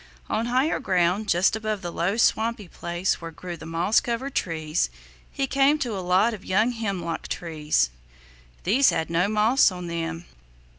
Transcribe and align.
On 0.31 0.47
higher 0.47 0.79
ground, 0.79 1.27
just 1.29 1.55
above 1.55 1.83
the 1.83 1.91
low 1.91 2.17
swampy 2.17 2.67
place 2.67 3.21
where 3.21 3.29
grew 3.29 3.55
the 3.55 3.67
moss 3.67 3.99
covered 3.99 4.33
trees, 4.33 4.89
he 5.31 5.45
came 5.45 5.77
to 5.77 5.95
a 5.95 6.01
lot 6.01 6.33
of 6.33 6.43
young 6.43 6.71
hemlock 6.71 7.27
trees. 7.27 7.91
These 8.63 8.89
had 8.89 9.11
no 9.11 9.27
moss 9.27 9.71
on 9.71 9.85
them. 9.85 10.25